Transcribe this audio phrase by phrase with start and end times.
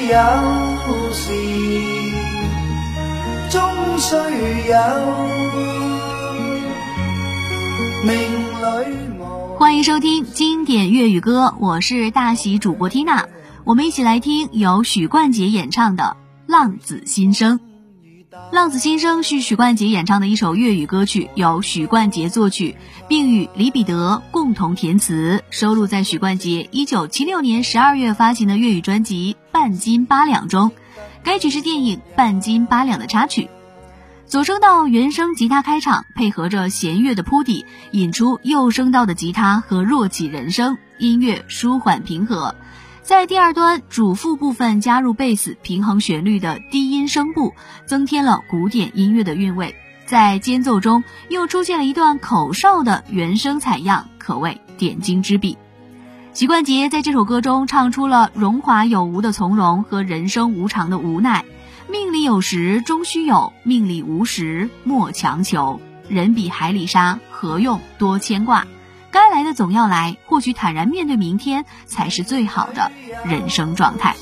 [0.00, 1.30] 有时
[3.50, 3.60] 终
[3.98, 4.16] 须
[4.70, 4.76] 有。
[9.58, 13.28] 欢迎收听经典粤语歌，我是大喜主播缇娜，
[13.64, 16.16] 我们一起来听由许冠杰演唱的
[16.50, 17.58] 《浪子心声》。
[18.52, 22.76] 《浪子心声》是许冠杰演唱的一首粤语歌曲，由许冠杰作曲，
[23.08, 30.70] 并与李彼得共同填词，收录在许冠杰一九七六年十二月发行的粤语专辑《半斤八两》中。
[31.24, 33.50] 该曲是电影《半斤八两》的插曲。
[34.26, 42.54] 左声道原声吉他开场，配合着弦乐的铺底，引出右声道的吉他和弱起人声，音乐舒缓平和。
[43.02, 47.54] 在第二端主副部分加入贝斯平衡旋律的低音声部，
[47.86, 49.74] 增添了古典音乐的韵味。
[50.06, 55.56] 在间奏中又出现了一段口哨的原声采样，可谓点睛之笔。
[56.34, 61.44] 许冠杰在这首歌中唱出了荣华有无的从容和人生无常的无奈。
[61.88, 65.80] 命里有时终须有，命里无时莫强求。
[66.08, 68.66] 人比海里沙，何用多牵挂？
[69.10, 72.90] 该来的总要来，或许坦然面对明天，才是最好的
[73.24, 74.14] 人生状态。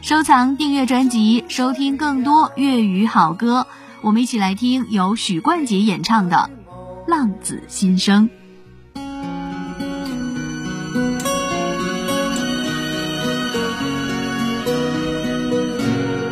[0.00, 3.66] 收藏、订阅专辑，收听更多粤语好歌。
[4.00, 6.50] 我们一起来听由许冠杰演唱的
[7.10, 8.28] 《浪子心声》。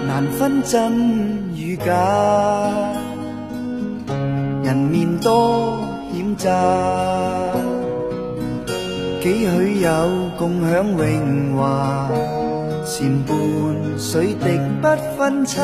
[0.09, 1.93] 难分真与假，
[4.65, 5.90] 人面多
[6.43, 6.49] 诈，
[9.21, 9.91] 几许有
[10.39, 12.11] 共享荣华，
[12.87, 13.37] 前伴
[13.99, 15.61] 水滴不分差，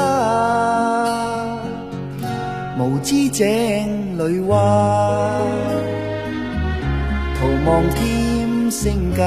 [2.78, 5.30] 无知井里蛙，
[7.40, 9.24] 徒望添声价，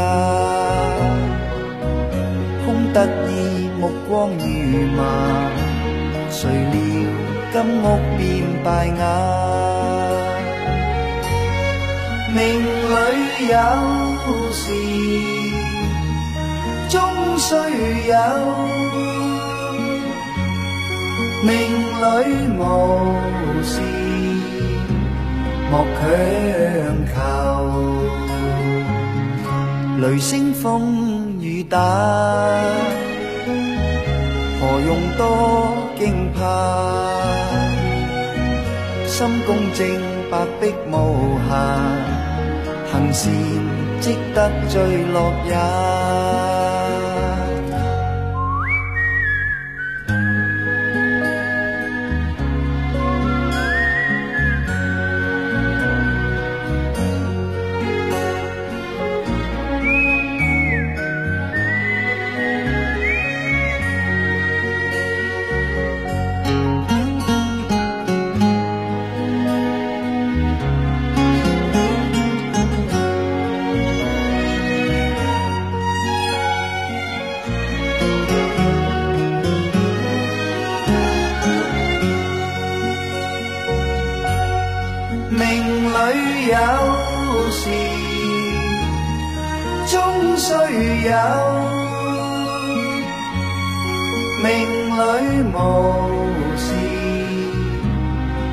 [2.64, 3.50] 空得意。
[3.80, 4.44] 目光如
[4.98, 5.02] 麻，
[6.30, 6.74] 谁料
[7.54, 7.86] 金屋
[8.18, 8.20] 变
[8.62, 8.68] 败
[9.00, 9.69] 瓦。
[12.34, 13.54] 命里有
[14.52, 14.62] 时
[16.90, 16.98] 终
[17.38, 17.56] 须
[18.08, 18.14] 有，
[21.44, 21.50] 命
[22.00, 22.04] 里
[22.58, 22.60] 无
[23.64, 23.72] 时
[25.72, 26.02] 莫强
[27.14, 27.16] 求。
[30.00, 31.78] 雷声风雨打。
[34.62, 35.22] 何用多
[35.98, 36.40] 惊怕？
[39.08, 39.18] 心
[39.48, 39.88] 公正，
[40.30, 41.29] 白璧无，
[43.12, 43.34] 善
[44.00, 46.69] 积得最乐也。
[85.40, 85.46] 命
[85.88, 85.96] 里
[86.48, 86.56] 有
[87.50, 87.62] 时
[89.88, 89.96] 终
[90.38, 90.52] 须
[91.08, 91.12] 有，
[94.44, 94.48] 命
[94.98, 95.00] 里
[95.54, 95.56] 无
[96.58, 96.68] 时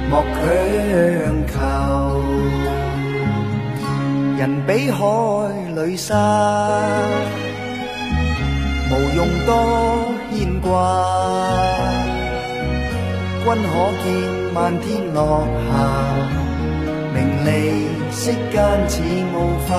[0.09, 0.39] 莫强
[1.49, 1.55] 求。
[4.39, 4.99] 人比海
[5.75, 6.15] 里沙，
[8.91, 9.51] 无用多
[10.31, 10.67] 牵挂。
[13.45, 13.73] 君可
[14.05, 14.07] 见
[14.55, 15.19] 漫天落
[15.69, 16.56] 霞。
[17.47, 18.59] 名利世间
[18.89, 19.01] 似
[19.33, 19.37] 雾
[19.69, 19.71] 化，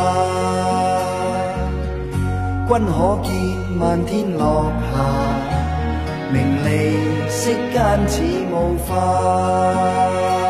[2.69, 3.29] 君可见
[3.77, 4.93] 漫天落霞。
[6.31, 6.67] 名利
[7.29, 7.75] 世间
[8.07, 8.23] 似
[8.53, 8.55] 雾
[8.87, 10.46] 化。